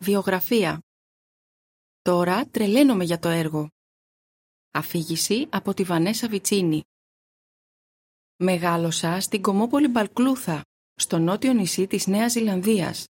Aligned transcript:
Βιογραφία 0.00 0.80
Τώρα 2.02 2.46
τρελαίνομαι 2.46 3.04
για 3.04 3.18
το 3.18 3.28
έργο. 3.28 3.68
Αφήγηση 4.70 5.46
από 5.50 5.74
τη 5.74 5.82
Βανέσα 5.82 6.28
Βιτσίνη 6.28 6.82
Μεγάλωσα 8.36 9.20
στην 9.20 9.42
Κομόπολη 9.42 9.88
Μπαλκλούθα, 9.88 10.64
στο 10.94 11.18
νότιο 11.18 11.52
νησί 11.52 11.86
της 11.86 12.06
Νέας 12.06 12.32
Ζηλανδίας. 12.32 13.06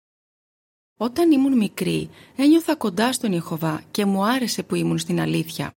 Όταν 0.99 1.31
ήμουν 1.31 1.57
μικρή, 1.57 2.09
ένιωθα 2.35 2.75
κοντά 2.75 3.13
στον 3.13 3.31
Ιεχωβά 3.31 3.83
και 3.91 4.05
μου 4.05 4.25
άρεσε 4.25 4.63
που 4.63 4.75
ήμουν 4.75 4.97
στην 4.97 5.19
αλήθεια. 5.19 5.73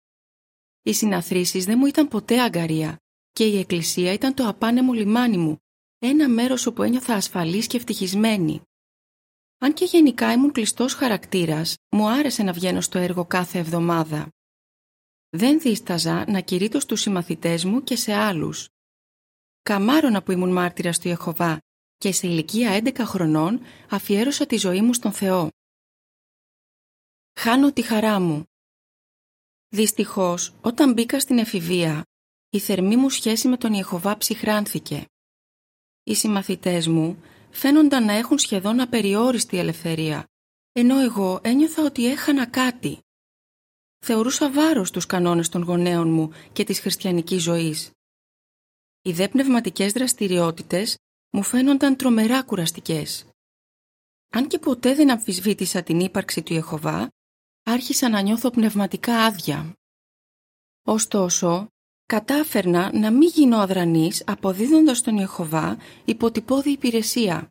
Οι 0.81 0.93
συναθρήσεις 0.93 1.65
δεν 1.65 1.77
μου 1.77 1.85
ήταν 1.85 2.07
ποτέ 2.07 2.41
αγκαρία 2.41 2.97
και 3.31 3.45
η 3.45 3.57
εκκλησία 3.57 4.13
ήταν 4.13 4.33
το 4.33 4.47
απάνεμο 4.47 4.93
λιμάνι 4.93 5.37
μου, 5.37 5.57
ένα 5.99 6.29
μέρος 6.29 6.65
όπου 6.65 6.83
ένιωθα 6.83 7.13
ασφαλής 7.13 7.67
και 7.67 7.77
ευτυχισμένη. 7.77 8.61
Αν 9.57 9.73
και 9.73 9.85
γενικά 9.85 10.31
ήμουν 10.31 10.51
κλειστός 10.51 10.93
χαρακτήρας, 10.93 11.75
μου 11.89 12.09
άρεσε 12.09 12.43
να 12.43 12.53
βγαίνω 12.53 12.81
στο 12.81 12.97
έργο 12.97 13.25
κάθε 13.25 13.59
εβδομάδα. 13.59 14.31
Δεν 15.29 15.59
δίσταζα 15.59 16.25
να 16.27 16.39
κηρύττω 16.39 16.79
στους 16.79 17.01
συμμαθητές 17.01 17.65
μου 17.65 17.83
και 17.83 17.95
σε 17.95 18.13
άλλους. 18.13 18.69
Καμάρωνα 19.61 20.23
που 20.23 20.31
ήμουν 20.31 20.51
μάρτυρας 20.51 20.99
του 20.99 21.07
Ιεχωβά 21.07 21.59
και 21.97 22.11
σε 22.11 22.27
ηλικία 22.27 22.81
11 22.83 22.99
χρονών 23.05 23.61
αφιέρωσα 23.89 24.45
τη 24.45 24.57
ζωή 24.57 24.81
μου 24.81 24.93
στον 24.93 25.11
Θεό. 25.11 25.49
Χάνω 27.39 27.71
τη 27.71 27.81
χαρά 27.81 28.19
μου. 28.19 28.43
Δυστυχώς, 29.69 30.53
όταν 30.61 30.93
μπήκα 30.93 31.19
στην 31.19 31.37
εφηβεία, 31.37 32.03
η 32.49 32.59
θερμή 32.59 32.95
μου 32.95 33.09
σχέση 33.09 33.47
με 33.47 33.57
τον 33.57 33.73
Ιεχωβά 33.73 34.17
ψυχράνθηκε. 34.17 35.05
Οι 36.03 36.15
συμμαθητές 36.15 36.87
μου 36.87 37.21
φαίνονταν 37.49 38.05
να 38.05 38.13
έχουν 38.13 38.37
σχεδόν 38.37 38.79
απεριόριστη 38.79 39.57
ελευθερία, 39.57 40.25
ενώ 40.71 40.99
εγώ 40.99 41.39
ένιωθα 41.43 41.83
ότι 41.83 42.07
έχανα 42.07 42.45
κάτι. 42.45 42.99
Θεωρούσα 43.99 44.51
βάρος 44.51 44.91
τους 44.91 45.05
κανόνες 45.05 45.49
των 45.49 45.61
γονέων 45.61 46.09
μου 46.09 46.31
και 46.53 46.63
της 46.63 46.79
χριστιανικής 46.79 47.43
ζωής. 47.43 47.91
Οι 49.01 49.11
δε 49.11 49.27
πνευματικές 49.27 49.91
δραστηριότητες 49.91 50.97
μου 51.29 51.43
φαίνονταν 51.43 51.95
τρομερά 51.95 52.43
κουραστικές. 52.43 53.25
Αν 54.29 54.47
και 54.47 54.59
ποτέ 54.59 54.95
δεν 54.95 55.11
αμφισβήτησα 55.11 55.83
την 55.83 55.99
ύπαρξη 55.99 56.43
του 56.43 56.53
Ιεχωβά, 56.53 57.09
άρχισα 57.63 58.09
να 58.09 58.21
νιώθω 58.21 58.49
πνευματικά 58.49 59.23
άδεια. 59.23 59.73
Ωστόσο, 60.83 61.67
κατάφερνα 62.07 62.91
να 62.93 63.11
μην 63.11 63.29
γίνω 63.33 63.57
αδρανής 63.57 64.23
αποδίδοντας 64.25 65.01
τον 65.01 65.17
Ιεχωβά 65.17 65.77
υποτυπώδη 66.05 66.71
υπηρεσία. 66.71 67.49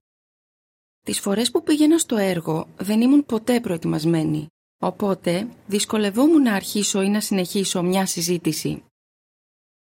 Τις 1.03 1.21
φορές 1.21 1.51
που 1.51 1.63
πήγαινα 1.63 1.99
στο 1.99 2.17
έργο 2.17 2.69
δεν 2.77 3.01
ήμουν 3.01 3.27
ποτέ 3.27 3.61
προετοιμασμένη, 3.61 4.47
οπότε 4.79 5.49
δυσκολευόμουν 5.67 6.43
να 6.43 6.55
αρχίσω 6.55 7.03
ή 7.03 7.09
να 7.09 7.21
συνεχίσω 7.21 7.83
μια 7.83 8.07
συζήτηση. 8.07 8.85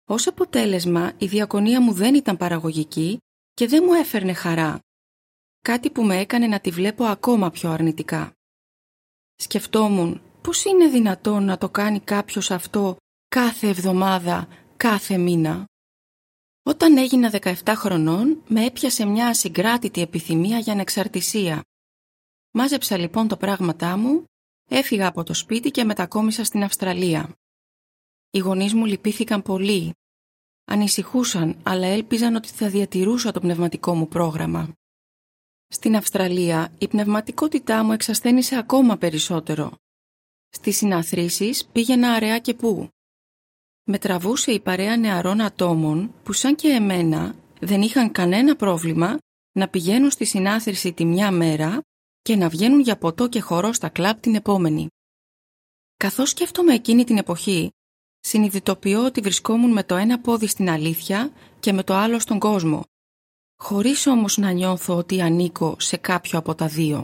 Ως 0.09 0.27
αποτέλεσμα 0.27 1.13
η 1.19 1.27
διακονία 1.27 1.81
μου 1.81 1.93
δεν 1.93 2.15
ήταν 2.15 2.37
παραγωγική 2.37 3.19
και 3.55 3.67
δεν 3.67 3.83
μου 3.87 3.93
έφερνε 3.93 4.33
χαρά, 4.33 4.79
κάτι 5.63 5.91
που 5.91 6.03
με 6.03 6.19
έκανε 6.19 6.47
να 6.47 6.61
τη 6.61 6.71
βλέπω 6.71 7.05
ακόμα 7.05 7.51
πιο 7.51 7.71
αρνητικά. 7.71 8.33
Σκεφτόμουν 9.37 10.23
πώς 10.43 10.65
είναι 10.65 10.89
δυνατόν 10.89 11.45
να 11.45 11.59
το 11.59 11.69
κάνει 11.69 12.01
κάποιος 12.01 12.51
αυτό 12.51 12.97
κάθε 13.29 13.69
εβδομάδα, 13.69 14.49
κάθε 14.81 15.17
μήνα. 15.17 15.65
Όταν 16.63 16.97
έγινα 16.97 17.31
17 17.33 17.55
χρονών, 17.77 18.43
με 18.49 18.65
έπιασε 18.65 19.05
μια 19.05 19.27
ασυγκράτητη 19.27 20.01
επιθυμία 20.01 20.59
για 20.59 20.73
ανεξαρτησία. 20.73 21.63
Μάζεψα 22.51 22.97
λοιπόν 22.97 23.29
το 23.29 23.37
πράγματά 23.37 23.97
μου, 23.97 24.25
έφυγα 24.71 25.07
από 25.07 25.23
το 25.23 25.35
σπίτι 25.35 25.71
και 25.71 25.85
μετακόμισα 25.85 26.45
στην 26.45 26.63
Αυστραλία. 26.63 27.35
Οι 28.31 28.39
γονείς 28.39 28.75
μου 28.75 28.85
λυπήθηκαν 28.85 29.43
πολύ. 29.43 29.95
Ανησυχούσαν, 30.65 31.61
αλλά 31.63 31.87
έλπιζαν 31.87 32.35
ότι 32.35 32.49
θα 32.49 32.69
διατηρούσα 32.69 33.33
το 33.33 33.41
πνευματικό 33.41 33.95
μου 33.95 34.09
πρόγραμμα. 34.09 34.73
Στην 35.69 35.97
Αυστραλία, 35.97 36.73
η 36.79 36.89
πνευματικότητά 36.89 37.85
μου 37.85 37.93
εξασθένησε 37.93 38.57
ακόμα 38.57 38.97
περισσότερο. 38.97 39.73
Στις 40.49 40.77
συναθρήσεις 40.77 41.67
πήγαινα 41.67 42.13
αραιά 42.13 42.39
και 42.39 42.55
πού 42.55 42.91
με 43.91 43.99
τραβούσε 43.99 44.53
η 44.53 44.61
παρέα 44.61 44.97
νεαρών 44.97 45.41
ατόμων 45.41 46.15
που 46.23 46.33
σαν 46.33 46.55
και 46.55 46.69
εμένα 46.69 47.35
δεν 47.61 47.83
είχαν 47.83 48.13
κανένα 48.13 48.57
πρόβλημα 48.57 49.19
να 49.53 49.69
πηγαίνουν 49.69 50.11
στη 50.11 50.25
συνάθρηση 50.25 50.93
τη 50.93 51.05
μια 51.05 51.31
μέρα 51.31 51.83
και 52.23 52.37
να 52.37 52.49
βγαίνουν 52.49 52.81
για 52.81 52.99
ποτό 52.99 53.29
και 53.29 53.41
χορό 53.41 53.73
στα 53.73 53.89
κλαμπ 53.89 54.19
την 54.21 54.35
επόμενη. 54.35 54.87
Καθώς 55.97 56.31
σκέφτομαι 56.31 56.75
εκείνη 56.75 57.05
την 57.05 57.17
εποχή, 57.17 57.71
συνειδητοποιώ 58.21 59.05
ότι 59.05 59.21
βρισκόμουν 59.21 59.73
με 59.73 59.85
το 59.85 59.97
ένα 59.97 60.21
πόδι 60.21 60.47
στην 60.47 60.71
αλήθεια 60.71 61.33
και 61.61 61.73
με 61.73 61.83
το 61.83 61.95
άλλο 61.95 62.19
στον 62.19 62.39
κόσμο, 62.39 62.85
χωρίς 63.57 64.07
όμως 64.07 64.37
να 64.37 64.51
νιώθω 64.51 64.97
ότι 64.97 65.21
ανήκω 65.21 65.77
σε 65.79 65.97
κάποιο 65.97 66.39
από 66.39 66.55
τα 66.55 66.67
δύο. 66.67 67.03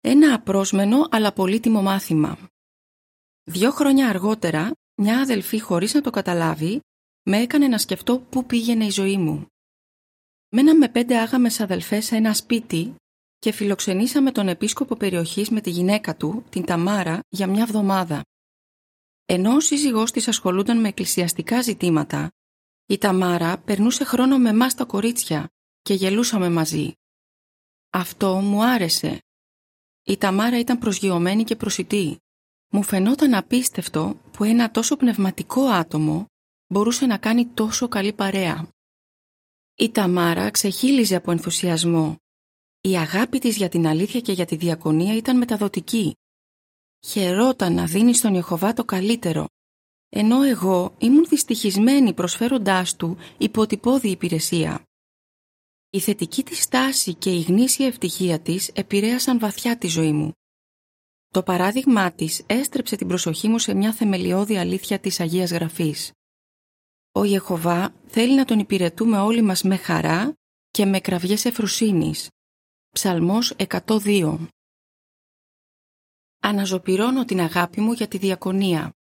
Ένα 0.00 0.34
απρόσμενο 0.34 1.06
αλλά 1.10 1.32
πολύτιμο 1.32 1.82
μάθημα. 1.82 2.38
Δύο 3.44 3.70
χρόνια 3.70 4.08
αργότερα 4.08 4.72
μια 4.94 5.20
αδελφή 5.20 5.60
χωρίς 5.60 5.94
να 5.94 6.00
το 6.00 6.10
καταλάβει, 6.10 6.80
με 7.22 7.38
έκανε 7.38 7.68
να 7.68 7.78
σκεφτώ 7.78 8.18
πού 8.18 8.46
πήγαινε 8.46 8.84
η 8.84 8.90
ζωή 8.90 9.16
μου. 9.16 9.46
Μέναμε 10.48 10.88
πέντε 10.88 11.18
άγαμες 11.18 11.60
αδελφές 11.60 12.04
σε 12.04 12.16
ένα 12.16 12.34
σπίτι 12.34 12.94
και 13.38 13.52
φιλοξενήσαμε 13.52 14.32
τον 14.32 14.48
επίσκοπο 14.48 14.96
περιοχής 14.96 15.50
με 15.50 15.60
τη 15.60 15.70
γυναίκα 15.70 16.16
του, 16.16 16.44
την 16.50 16.64
Ταμάρα, 16.64 17.20
για 17.28 17.46
μια 17.46 17.66
βδομάδα. 17.66 18.22
Ενώ 19.24 19.54
ο 19.54 19.60
σύζυγός 19.60 20.10
της 20.10 20.28
ασχολούνταν 20.28 20.80
με 20.80 20.88
εκκλησιαστικά 20.88 21.62
ζητήματα, 21.62 22.30
η 22.86 22.98
Ταμάρα 22.98 23.58
περνούσε 23.58 24.04
χρόνο 24.04 24.38
με 24.38 24.48
εμάς 24.48 24.74
τα 24.74 24.84
κορίτσια 24.84 25.48
και 25.82 25.94
γελούσαμε 25.94 26.50
μαζί. 26.50 26.92
Αυτό 27.90 28.34
μου 28.34 28.64
άρεσε. 28.64 29.18
Η 30.02 30.16
Ταμάρα 30.16 30.58
ήταν 30.58 30.78
προσγειωμένη 30.78 31.44
και 31.44 31.56
προσιτή. 31.56 32.18
Μου 32.68 32.82
φαινόταν 32.82 33.34
απίστευτο 33.34 34.20
που 34.32 34.44
ένα 34.44 34.70
τόσο 34.70 34.96
πνευματικό 34.96 35.62
άτομο 35.66 36.26
μπορούσε 36.66 37.06
να 37.06 37.18
κάνει 37.18 37.46
τόσο 37.46 37.88
καλή 37.88 38.12
παρέα. 38.12 38.68
Η 39.76 39.90
Ταμάρα 39.90 40.50
ξεχύλιζε 40.50 41.16
από 41.16 41.30
ενθουσιασμό. 41.30 42.16
Η 42.80 42.96
αγάπη 42.96 43.38
της 43.38 43.56
για 43.56 43.68
την 43.68 43.86
αλήθεια 43.86 44.20
και 44.20 44.32
για 44.32 44.44
τη 44.44 44.56
διακονία 44.56 45.16
ήταν 45.16 45.36
μεταδοτική. 45.36 46.16
Χαιρόταν 47.06 47.74
να 47.74 47.84
δίνει 47.84 48.14
στον 48.14 48.34
Ιεχωβά 48.34 48.72
το 48.72 48.84
καλύτερο, 48.84 49.46
ενώ 50.08 50.42
εγώ 50.42 50.94
ήμουν 50.98 51.24
δυστυχισμένη 51.28 52.12
προσφέροντάς 52.12 52.96
του 52.96 53.16
υποτυπώδη 53.38 54.10
υπηρεσία. 54.10 54.82
Η 55.90 56.00
θετική 56.00 56.42
της 56.42 56.62
στάση 56.62 57.14
και 57.14 57.34
η 57.34 57.40
γνήσια 57.40 57.86
ευτυχία 57.86 58.40
της 58.40 58.68
επηρέασαν 58.68 59.38
βαθιά 59.38 59.78
τη 59.78 59.86
ζωή 59.86 60.12
μου. 60.12 60.32
Το 61.34 61.42
παράδειγμά 61.42 62.12
της 62.12 62.42
έστρεψε 62.46 62.96
την 62.96 63.08
προσοχή 63.08 63.48
μου 63.48 63.58
σε 63.58 63.74
μια 63.74 63.92
θεμελιώδη 63.92 64.56
αλήθεια 64.56 64.98
της 64.98 65.20
Αγίας 65.20 65.50
Γραφής. 65.50 66.12
Ο 67.12 67.24
Ιεχωβά 67.24 67.94
θέλει 68.06 68.34
να 68.34 68.44
τον 68.44 68.58
υπηρετούμε 68.58 69.18
όλοι 69.18 69.42
μας 69.42 69.62
με 69.62 69.76
χαρά 69.76 70.34
και 70.70 70.84
με 70.86 71.00
κραυγές 71.00 71.44
ευφροσύνης. 71.44 72.28
Ψαλμός 72.90 73.54
102 73.68 74.46
Αναζωπυρώνω 76.40 77.24
την 77.24 77.40
αγάπη 77.40 77.80
μου 77.80 77.92
για 77.92 78.08
τη 78.08 78.18
διακονία. 78.18 78.92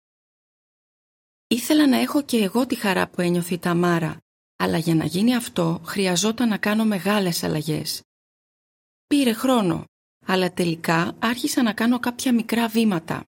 Ήθελα 1.48 1.88
να 1.88 1.98
έχω 1.98 2.22
και 2.22 2.38
εγώ 2.38 2.66
τη 2.66 2.76
χαρά 2.76 3.10
που 3.10 3.22
ένιωθε 3.22 3.54
η 3.54 3.60
Ταμάρα, 3.60 4.18
αλλά 4.56 4.78
για 4.78 4.96
να 4.96 5.06
γίνει 5.06 5.36
αυτό 5.36 5.82
χρειαζόταν 5.86 6.48
να 6.50 6.58
κάνω 6.58 6.86
μεγάλες 6.86 7.44
αλλαγές. 7.44 8.02
Πήρε 9.08 9.34
χρόνο 9.34 9.86
αλλά 10.26 10.54
τελικά 10.54 11.16
άρχισα 11.20 11.64
να 11.64 11.74
κάνω 11.74 12.00
κάποια 12.00 12.34
μικρά 12.34 12.68
βήματα. 12.68 13.24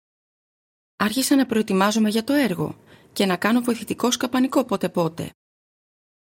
Άρχισα 0.95 1.35
να 1.35 1.45
προετοιμάζομαι 1.45 2.09
για 2.09 2.23
το 2.23 2.33
έργο 2.33 2.75
και 3.13 3.25
να 3.25 3.37
κάνω 3.37 3.61
βοηθητικό 3.61 4.11
σκαπανικό 4.11 4.65
πότε 4.65 4.89
πότε. 4.89 5.31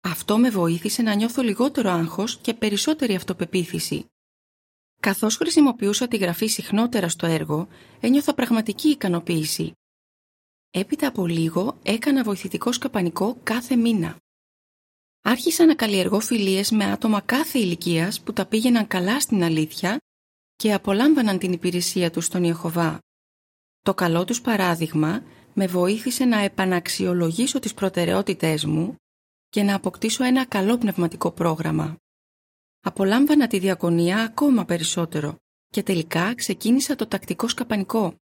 Αυτό 0.00 0.38
με 0.38 0.50
βοήθησε 0.50 1.02
να 1.02 1.14
νιώθω 1.14 1.42
λιγότερο 1.42 1.90
άγχος 1.90 2.36
και 2.36 2.54
περισσότερη 2.54 3.14
αυτοπεποίθηση. 3.14 4.06
Καθώς 5.00 5.36
χρησιμοποιούσα 5.36 6.08
τη 6.08 6.16
γραφή 6.16 6.46
συχνότερα 6.46 7.08
στο 7.08 7.26
έργο, 7.26 7.68
ένιωθα 8.00 8.34
πραγματική 8.34 8.88
ικανοποίηση. 8.88 9.72
Έπειτα 10.70 11.06
από 11.08 11.26
λίγο 11.26 11.78
έκανα 11.82 12.22
βοηθητικό 12.22 12.72
σκαπανικό 12.72 13.38
κάθε 13.42 13.76
μήνα. 13.76 14.16
Άρχισα 15.22 15.66
να 15.66 15.74
καλλιεργώ 15.74 16.20
φιλίες 16.20 16.70
με 16.70 16.84
άτομα 16.84 17.20
κάθε 17.20 17.58
ηλικίας 17.58 18.20
που 18.20 18.32
τα 18.32 18.46
πήγαιναν 18.46 18.86
καλά 18.86 19.20
στην 19.20 19.42
αλήθεια 19.42 19.98
και 20.56 20.72
απολάμβαναν 20.72 21.38
την 21.38 21.52
υπηρεσία 21.52 22.10
τους 22.10 22.24
στον 22.24 22.44
Ιεχωβά. 22.44 22.98
Το 23.82 23.94
καλό 23.94 24.24
τους 24.24 24.40
παράδειγμα 24.40 25.22
με 25.54 25.66
βοήθησε 25.66 26.24
να 26.24 26.38
επαναξιολογήσω 26.38 27.58
τις 27.58 27.74
προτεραιότητές 27.74 28.64
μου 28.64 28.96
και 29.48 29.62
να 29.62 29.74
αποκτήσω 29.74 30.24
ένα 30.24 30.46
καλό 30.46 30.78
πνευματικό 30.78 31.30
πρόγραμμα. 31.30 31.96
Απολάμβανα 32.80 33.46
τη 33.46 33.58
διακονία 33.58 34.22
ακόμα 34.22 34.64
περισσότερο 34.64 35.36
και 35.68 35.82
τελικά 35.82 36.34
ξεκίνησα 36.34 36.96
το 36.96 37.06
τακτικό 37.06 37.48
σκαπανικό. 37.48 38.14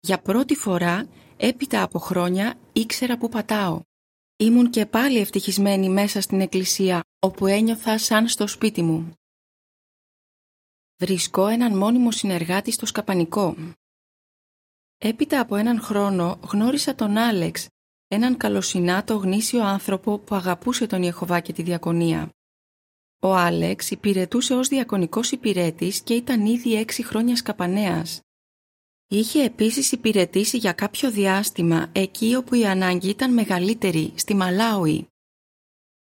Για 0.00 0.18
πρώτη 0.18 0.54
φορά, 0.54 1.08
έπειτα 1.36 1.82
από 1.82 1.98
χρόνια, 1.98 2.58
ήξερα 2.72 3.18
που 3.18 3.28
πατάω. 3.28 3.80
Ήμουν 4.36 4.70
και 4.70 4.86
πάλι 4.86 5.18
ευτυχισμένη 5.18 5.88
μέσα 5.88 6.20
στην 6.20 6.40
εκκλησία, 6.40 7.02
όπου 7.18 7.46
ένιωθα 7.46 7.98
σαν 7.98 8.28
στο 8.28 8.46
σπίτι 8.46 8.82
μου. 8.82 9.17
Βρίσκω 11.00 11.46
έναν 11.46 11.76
μόνιμο 11.76 12.10
συνεργάτη 12.10 12.70
στο 12.70 12.86
σκαπανικό. 12.86 13.56
Έπειτα 14.98 15.40
από 15.40 15.56
έναν 15.56 15.80
χρόνο 15.80 16.38
γνώρισα 16.50 16.94
τον 16.94 17.16
Άλεξ, 17.16 17.68
έναν 18.08 18.36
καλοσυνάτο 18.36 19.16
γνήσιο 19.16 19.64
άνθρωπο 19.64 20.18
που 20.18 20.34
αγαπούσε 20.34 20.86
τον 20.86 21.02
Ιεχωβά 21.02 21.40
και 21.40 21.52
τη 21.52 21.62
διακονία. 21.62 22.30
Ο 23.20 23.34
Άλεξ 23.34 23.90
υπηρετούσε 23.90 24.54
ως 24.54 24.68
διακονικός 24.68 25.30
υπηρέτης 25.30 26.00
και 26.00 26.14
ήταν 26.14 26.46
ήδη 26.46 26.74
έξι 26.74 27.04
χρόνια 27.04 27.36
σκαπανέας. 27.36 28.20
Είχε 29.08 29.44
επίσης 29.44 29.92
υπηρετήσει 29.92 30.56
για 30.56 30.72
κάποιο 30.72 31.10
διάστημα 31.10 31.90
εκεί 31.92 32.34
όπου 32.34 32.54
η 32.54 32.66
ανάγκη 32.66 33.08
ήταν 33.08 33.32
μεγαλύτερη, 33.32 34.12
στη 34.16 34.34
Μαλάουι. 34.34 35.06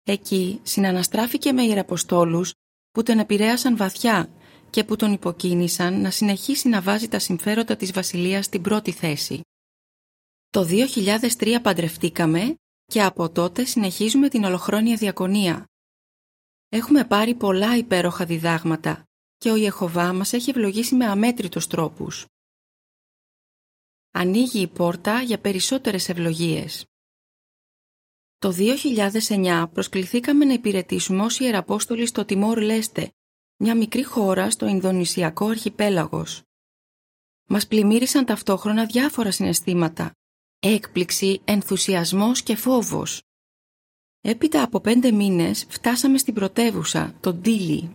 Εκεί 0.02 0.61
συναναστράφηκε 0.62 1.52
με 1.52 1.62
ιεραποστόλους 1.62 2.52
που 2.90 3.02
τον 3.02 3.19
επηρέασαν 3.19 3.76
βαθιά 3.76 4.31
και 4.70 4.85
που 4.85 4.97
τον 4.97 5.12
υποκίνησαν 5.12 6.00
να 6.00 6.11
συνεχίσει 6.11 6.69
να 6.69 6.82
βάζει 6.82 7.09
τα 7.09 7.19
συμφέροντα 7.19 7.76
της 7.76 7.93
Βασιλείας 7.93 8.44
στην 8.44 8.62
πρώτη 8.62 8.93
θέση. 8.93 9.41
Το 10.50 10.67
2003 11.38 11.59
παντρευτήκαμε 11.62 12.55
και 12.85 13.03
από 13.03 13.31
τότε 13.31 13.65
συνεχίζουμε 13.65 14.29
την 14.29 14.44
ολοχρόνια 14.44 14.97
διακονία. 14.97 15.65
Έχουμε 16.69 17.05
πάρει 17.05 17.35
πολλά 17.35 17.76
υπέροχα 17.76 18.25
διδάγματα 18.25 19.05
και 19.37 19.50
ο 19.50 19.56
Ιεχωβά 19.56 20.12
μας 20.12 20.32
έχει 20.32 20.50
ευλογήσει 20.50 20.94
με 20.94 21.06
αμέτρητους 21.06 21.67
τρόπους. 21.67 22.26
Ανοίγει 24.11 24.61
η 24.61 24.67
πόρτα 24.67 25.23
για 25.23 25.38
περισσότερες 25.38 26.09
ευλογίες. 26.09 26.87
Το 28.38 28.55
2009 29.29 29.67
προσκληθήκαμε 29.73 30.44
να 30.44 30.53
υπηρετήσουμε 30.53 31.23
ως 31.23 31.38
Ιεραπόστολοι 31.38 32.06
στο 32.06 32.25
Τιμόρ 32.25 32.61
Λέστε, 32.62 33.12
μια 33.61 33.77
μικρή 33.77 34.03
χώρα 34.03 34.51
στο 34.51 34.67
Ινδονησιακό 34.67 35.47
αρχιπέλαγος. 35.47 36.43
Μας 37.49 37.67
πλημμύρισαν 37.67 38.25
ταυτόχρονα 38.25 38.87
διάφορα 38.87 39.31
συναισθήματα, 39.31 40.13
έκπληξη, 40.59 41.41
ενθουσιασμός 41.45 42.43
και 42.43 42.57
φόβος. 42.57 43.23
Έπειτα 44.21 44.63
από 44.63 44.81
πέντε 44.81 45.11
μήνες 45.11 45.67
φτάσαμε 45.69 46.19
στην 46.19 46.35
πρωτεύουσα, 46.35 47.15
τον 47.21 47.43
Τίλι. 47.43 47.95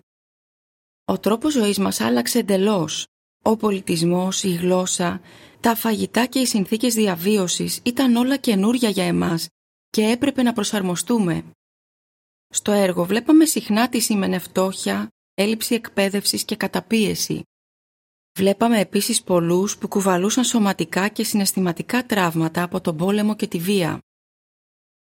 Ο 1.06 1.20
τρόπος 1.20 1.54
ζωής 1.54 1.78
μας 1.78 2.02
άλλαξε 2.02 2.40
εντελώς. 2.40 3.08
Ο 3.42 3.58
πολιτισμός, 3.58 4.44
η 4.44 4.54
γλώσσα, 4.54 5.22
τα 5.60 5.76
φαγητά 5.76 6.26
και 6.26 6.40
οι 6.40 6.46
συνθήκες 6.46 6.94
διαβίωσης 6.94 7.80
ήταν 7.84 8.16
όλα 8.16 8.38
καινούρια 8.38 8.90
για 8.90 9.04
εμάς 9.04 9.48
και 9.90 10.04
έπρεπε 10.04 10.44
να 10.44 10.54
προσαρμοστούμε. 10.54 11.44
Στο 12.50 12.72
έργο 12.72 13.06
βλέπαμε 13.06 13.46
συχνά 13.46 13.90
τη 13.90 14.00
σήμαινε 14.00 14.40
φτώχεια, 14.40 15.13
έλλειψη 15.34 15.76
εκπαίδευσης 15.76 16.46
και 16.46 16.56
καταπίεση. 16.56 17.44
Βλέπαμε 18.38 18.80
επίσης 18.80 19.24
πολλούς 19.24 19.78
που 19.78 19.88
κουβαλούσαν 19.88 20.44
σωματικά 20.44 21.08
και 21.08 21.24
συναισθηματικά 21.24 22.06
τραύματα 22.06 22.64
από 22.64 22.82
τον 22.82 22.98
πόλεμο 22.98 23.36
και 23.36 23.48
τη 23.48 23.60
βία. 23.60 24.00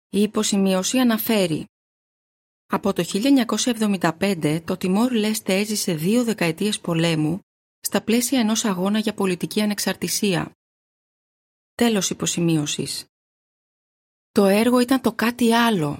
Η 0.09 0.21
υποσημείωση 0.21 0.97
αναφέρει 0.97 1.65
από 2.67 2.93
το 2.93 3.03
1975 3.07 4.61
το 4.65 4.77
Τιμόρ 4.77 5.11
Λέστε 5.11 5.55
έζησε 5.55 5.93
δύο 5.95 6.23
δεκαετίες 6.23 6.79
πολέμου 6.79 7.39
στα 7.79 8.01
πλαίσια 8.01 8.39
ενός 8.39 8.65
αγώνα 8.65 8.99
για 8.99 9.13
πολιτική 9.13 9.61
ανεξαρτησία. 9.61 10.51
Τέλος 11.75 12.09
υποσημείωσης. 12.09 13.05
Το 14.31 14.45
έργο 14.45 14.79
ήταν 14.79 15.01
το 15.01 15.13
κάτι 15.13 15.53
άλλο. 15.53 15.99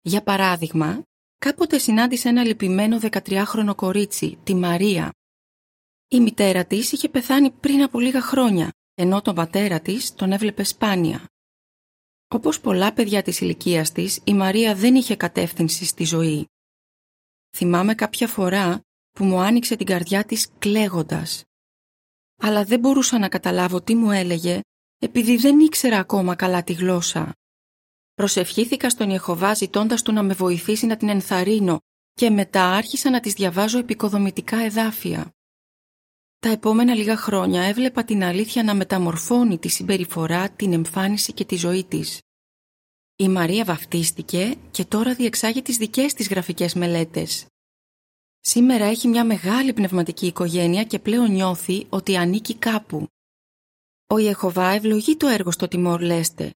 Για 0.00 0.22
παράδειγμα, 0.22 1.02
κάποτε 1.46 1.78
συνάντησε 1.78 2.28
ένα 2.28 2.44
λυπημένο 2.44 2.98
13χρονο 3.02 3.72
κορίτσι, 3.76 4.38
τη 4.44 4.54
Μαρία. 4.54 5.12
Η 6.08 6.20
μητέρα 6.20 6.64
της 6.64 6.92
είχε 6.92 7.08
πεθάνει 7.08 7.50
πριν 7.50 7.82
από 7.82 8.00
λίγα 8.00 8.20
χρόνια, 8.20 8.72
ενώ 8.94 9.22
τον 9.22 9.34
πατέρα 9.34 9.80
της 9.80 10.14
τον 10.14 10.32
έβλεπε 10.32 10.62
σπάνια. 10.62 11.24
Όπως 12.28 12.60
πολλά 12.60 12.92
παιδιά 12.92 13.22
της 13.22 13.40
ηλικίας 13.40 13.92
της, 13.92 14.20
η 14.24 14.34
Μαρία 14.34 14.74
δεν 14.74 14.94
είχε 14.94 15.16
κατεύθυνση 15.16 15.84
στη 15.84 16.04
ζωή. 16.04 16.46
Θυμάμαι 17.56 17.94
κάποια 17.94 18.28
φορά 18.28 18.80
που 19.12 19.24
μου 19.24 19.40
άνοιξε 19.40 19.76
την 19.76 19.86
καρδιά 19.86 20.24
της 20.24 20.48
κλαίγοντας. 20.58 21.42
Αλλά 22.36 22.64
δεν 22.64 22.80
μπορούσα 22.80 23.18
να 23.18 23.28
καταλάβω 23.28 23.82
τι 23.82 23.94
μου 23.94 24.10
έλεγε, 24.10 24.60
επειδή 24.98 25.36
δεν 25.36 25.60
ήξερα 25.60 25.98
ακόμα 25.98 26.34
καλά 26.34 26.62
τη 26.62 26.72
γλώσσα. 26.72 27.32
Προσευχήθηκα 28.16 28.90
στον 28.90 29.10
Ιεχωβά 29.10 29.54
ζητώντας 29.54 30.02
του 30.02 30.12
να 30.12 30.22
με 30.22 30.34
βοηθήσει 30.34 30.86
να 30.86 30.96
την 30.96 31.08
ενθαρρύνω 31.08 31.80
και 32.12 32.30
μετά 32.30 32.64
άρχισα 32.64 33.10
να 33.10 33.20
τις 33.20 33.32
διαβάζω 33.32 33.78
επικοδομητικά 33.78 34.56
εδάφια. 34.56 35.34
Τα 36.38 36.48
επόμενα 36.48 36.94
λίγα 36.94 37.16
χρόνια 37.16 37.62
έβλεπα 37.62 38.04
την 38.04 38.22
αλήθεια 38.22 38.62
να 38.62 38.74
μεταμορφώνει 38.74 39.58
τη 39.58 39.68
συμπεριφορά, 39.68 40.50
την 40.50 40.72
εμφάνιση 40.72 41.32
και 41.32 41.44
τη 41.44 41.56
ζωή 41.56 41.84
της. 41.84 42.20
Η 43.16 43.28
Μαρία 43.28 43.64
βαφτίστηκε 43.64 44.56
και 44.70 44.84
τώρα 44.84 45.14
διεξάγει 45.14 45.62
τις 45.62 45.76
δικές 45.76 46.14
της 46.14 46.28
γραφικές 46.28 46.74
μελέτες. 46.74 47.46
Σήμερα 48.40 48.84
έχει 48.84 49.08
μια 49.08 49.24
μεγάλη 49.24 49.72
πνευματική 49.72 50.26
οικογένεια 50.26 50.84
και 50.84 50.98
πλέον 50.98 51.32
νιώθει 51.32 51.86
ότι 51.88 52.16
ανήκει 52.16 52.54
κάπου. 52.54 53.06
Ο 54.06 54.18
Ιεχωβά 54.18 54.68
ευλογεί 54.68 55.16
το 55.16 55.26
έργο 55.26 55.50
στο 55.50 55.68
Τιμόρ 55.68 56.00
Λέστε. 56.00 56.54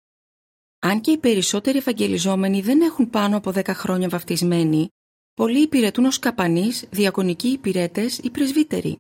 Αν 0.87 1.01
και 1.01 1.11
οι 1.11 1.19
περισσότεροι 1.19 1.79
ευαγγελιζόμενοι 1.79 2.61
δεν 2.61 2.81
έχουν 2.81 3.11
πάνω 3.11 3.37
από 3.37 3.53
10 3.55 3.67
χρόνια 3.67 4.09
βαφτισμένοι, 4.09 4.89
πολλοί 5.35 5.63
υπηρετούν 5.63 6.05
ως 6.05 6.19
καπανείς, 6.19 6.85
διακονικοί 6.91 7.49
υπηρέτες 7.49 8.19
ή 8.19 8.31
πρεσβύτεροι. 8.31 8.97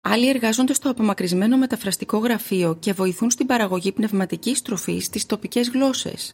Άλλοι 0.00 0.28
εργάζονται 0.28 0.72
στο 0.72 0.90
απομακρυσμένο 0.90 1.56
μεταφραστικό 1.56 2.18
γραφείο 2.18 2.76
και 2.76 2.92
βοηθούν 2.92 3.30
στην 3.30 3.46
παραγωγή 3.46 3.92
πνευματικής 3.92 4.62
τροφής 4.62 5.04
στις 5.04 5.26
τοπικές 5.26 5.68
γλώσσες. 5.68 6.32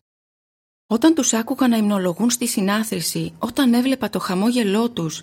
Όταν 0.87 1.15
τους 1.15 1.33
άκουγα 1.33 1.69
να 1.69 1.77
υμνολογούν 1.77 2.31
στη 2.31 2.47
συνάθρηση, 2.47 3.33
όταν 3.39 3.75
έβλεπα 3.75 4.11
το 4.11 4.19
χαμόγελό 4.19 4.91
τους 4.91 5.23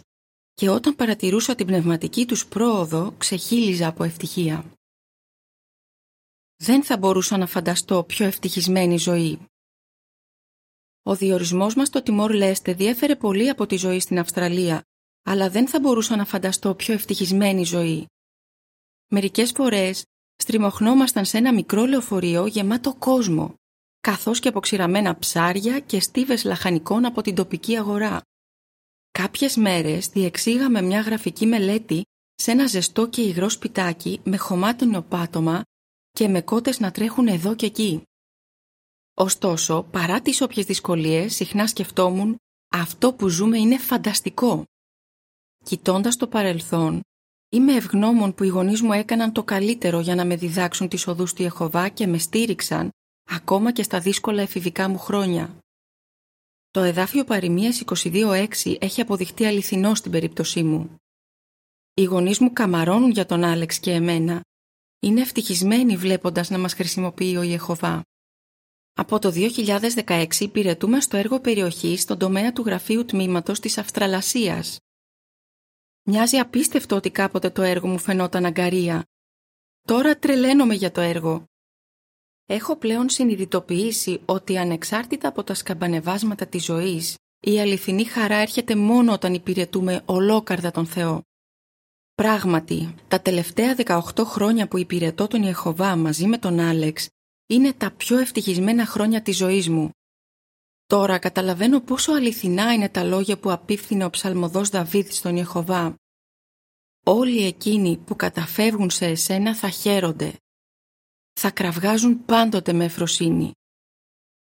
και 0.54 0.70
όταν 0.70 0.96
παρατηρούσα 0.96 1.56
την 1.56 1.66
πνευματική 1.66 2.26
τους 2.26 2.46
πρόοδο, 2.46 3.14
ξεχύλιζα 3.18 3.88
από 3.88 4.04
ευτυχία. 4.04 4.66
Δεν 6.66 6.84
θα 6.84 6.98
μπορούσα 6.98 7.38
να 7.38 7.46
φανταστώ 7.46 8.04
πιο 8.04 8.26
ευτυχισμένη 8.26 8.98
ζωή. 8.98 9.40
Ο 11.04 11.16
διορισμός 11.16 11.76
μας 11.76 11.88
στο 11.88 12.04
Τιμόρ 12.04 12.34
Λέστε 12.34 12.74
διέφερε 12.74 13.16
πολύ 13.16 13.50
από 13.50 13.66
τη 13.66 13.76
ζωή 13.76 14.00
στην 14.00 14.20
Αυστραλία, 14.20 14.84
αλλά 15.24 15.50
δεν 15.50 15.68
θα 15.68 15.80
μπορούσα 15.80 16.16
να 16.16 16.26
φανταστώ 16.26 16.76
πιο 16.76 16.94
ευτυχισμένη 16.94 17.64
ζωή. 17.64 18.08
Μερικές 19.12 19.52
φορές 19.52 20.06
στριμωχνόμασταν 20.36 21.26
σε 21.26 21.38
ένα 21.38 21.54
μικρό 21.54 21.86
λεωφορείο 21.86 22.46
γεμάτο 22.46 22.96
κόσμο, 22.96 23.56
καθώς 24.02 24.40
και 24.40 24.48
αποξηραμένα 24.48 25.18
ψάρια 25.18 25.80
και 25.80 26.00
στίβες 26.00 26.44
λαχανικών 26.44 27.06
από 27.06 27.22
την 27.22 27.36
τοπική 27.36 27.78
αγορά. 27.78 28.22
Κάποιες 29.12 29.56
μέρες 29.56 30.08
διεξήγαμε 30.08 30.82
μια 30.82 31.02
γραφική 31.02 31.46
μελέτη 31.46 32.04
σε 32.36 32.52
ένα 32.52 32.68
ζεστό 32.68 33.08
και 33.08 33.22
υγρό 33.22 33.50
σπιτάκι 33.50 34.20
με 34.24 34.38
χωμάτινο 34.38 35.02
πάτωμα 35.02 35.64
και 36.16 36.28
με 36.28 36.42
κότες 36.42 36.80
να 36.80 36.92
τρέχουν 36.92 37.28
εδώ 37.28 37.56
και 37.56 37.66
εκεί. 37.66 38.02
Ωστόσο, 39.14 39.84
παρά 39.92 40.22
τις 40.22 40.42
όποιες 40.42 40.66
δυσκολίες, 40.66 41.36
συχνά 41.36 41.68
σκεφτόμουν 41.68 42.38
«αυτό 42.72 43.14
που 43.14 43.28
ζούμε 43.28 43.58
είναι 43.58 43.78
φανταστικό». 43.78 44.64
Κοιτώντας 45.64 46.18
το 46.18 46.28
παρελθόν, 46.28 47.02
είμαι 47.50 47.76
ευγνώμων 47.76 48.34
που 48.34 48.44
οι 48.44 48.48
γονείς 48.48 48.82
μου 48.82 48.94
έκαναν 48.94 49.32
το 49.32 49.44
καλύτερο 49.44 50.00
για 50.00 50.16
να 50.16 50.26
με 50.26 50.36
διδάξουν 50.36 50.88
τις 50.88 51.08
οδούς 51.08 51.34
του 51.34 51.42
Ιεχωβά 51.42 51.90
και 51.90 52.08
με 52.08 52.18
στήριξαν 52.18 52.90
ακόμα 53.30 53.72
και 53.72 53.84
στα 53.84 54.00
δύσκολα 54.00 54.42
εφηβικά 54.42 54.90
μου 54.90 54.98
χρόνια. 54.98 55.58
Το 56.72 56.82
εδάφιο 56.82 57.24
παροιμίας 57.24 57.84
22.6 57.86 58.76
έχει 58.80 59.02
αποδειχτεί 59.02 59.46
αληθινό 59.46 59.96
στην 59.96 60.12
περίπτωσή 60.12 60.64
μου. 60.64 60.96
Οι 61.94 62.04
γονείς 62.04 62.40
μου 62.40 62.54
καμαρώνουν 62.54 63.10
για 63.12 63.26
τον 63.26 63.44
Άλεξ 63.44 63.80
και 63.80 63.92
εμένα. 63.92 64.42
Είναι 65.00 65.22
ευτυχισμένοι 65.22 65.98
βλέποντας 65.98 66.50
να 66.50 66.58
μας 66.58 66.74
χρησιμοποιεί 66.74 67.38
ο 67.38 67.42
Ιεχωβά. 67.42 68.02
Από 68.94 69.20
το 69.20 69.32
2016 69.32 70.28
υπηρετούμε 70.40 71.02
στο 71.02 71.18
έργο 71.18 71.40
περιοχής 71.40 72.02
στον 72.02 72.18
τομέα 72.18 72.54
του 72.54 72.62
γραφείου 72.62 73.06
τμήματος 73.06 73.60
της 73.60 73.78
Αυστραλασίας. 73.78 74.80
Μοιάζει 76.04 76.38
απίστευτο 76.38 76.96
ότι 76.96 77.10
κάποτε 77.10 77.50
το 77.50 77.62
έργο 77.62 77.88
μου 77.88 78.00
φαινόταν 78.00 78.46
αγκαρία. 78.46 79.06
Τώρα 79.82 80.18
τρελαίνομαι 80.18 80.74
για 80.74 80.92
το 80.92 81.02
έργο. 81.02 81.46
Έχω 82.46 82.76
πλέον 82.76 83.10
συνειδητοποιήσει 83.10 84.22
ότι 84.26 84.58
ανεξάρτητα 84.58 85.28
από 85.28 85.44
τα 85.44 85.54
σκαμπανεβάσματα 85.54 86.48
της 86.48 86.64
ζωής, 86.64 87.18
η 87.40 87.60
αληθινή 87.60 88.04
χαρά 88.04 88.36
έρχεται 88.36 88.76
μόνο 88.76 89.14
όταν 89.14 89.34
υπηρετούμε 89.34 90.02
ολόκαρδα 90.06 90.72
τον 90.72 90.86
Θεό. 90.86 91.22
Πράγματι, 92.16 92.96
τα 93.08 93.22
τελευταία 93.22 93.76
18 93.78 94.02
χρόνια 94.26 94.68
που 94.68 94.78
υπηρετώ 94.78 95.28
τον 95.28 95.44
Ιεχωβά 95.44 95.96
μαζί 95.96 96.28
με 96.28 96.38
τον 96.38 96.60
Άλεξ 96.60 97.10
είναι 97.48 97.74
τα 97.74 97.92
πιο 97.92 98.18
ευτυχισμένα 98.18 98.86
χρόνια 98.86 99.22
της 99.22 99.38
ζωής 99.38 99.70
μου. 99.70 99.90
Τώρα 100.86 101.18
καταλαβαίνω 101.20 101.80
πόσο 101.80 102.12
αληθινά 102.12 102.74
είναι 102.74 102.90
τα 102.90 103.04
λόγια 103.04 103.40
που 103.40 103.52
απίφθινε 103.52 104.06
ο 104.06 104.10
ψαλμοδός 104.10 104.70
Δαβίδ 104.70 105.12
στον 105.12 105.36
Ιεχωβά. 105.36 105.96
Όλοι 107.06 107.46
εκείνοι 107.46 107.98
που 107.98 108.16
καταφεύγουν 108.16 108.90
σε 108.90 109.06
εσένα 109.06 109.56
θα 109.56 109.70
χαίρονται. 109.70 110.34
Θα 111.34 111.52
κραυγάζουν 111.52 112.26
πάντοτε 112.26 112.74
με 112.74 112.86
εφροσύνη. 112.86 113.52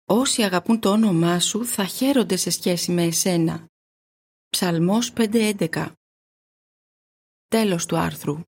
Όσοι 0.06 0.44
αγαπούν 0.44 0.80
το 0.80 0.90
όνομά 0.90 1.40
σου 1.40 1.66
θα 1.66 1.86
χαίρονται 1.86 2.36
σε 2.36 2.50
σχέση 2.50 2.92
με 2.92 3.04
εσένα. 3.04 3.68
Ψαλμός 4.50 5.14
5.11 5.16 5.92
Τέλος 7.54 7.86
του 7.86 7.98
άρθρου 7.98 8.40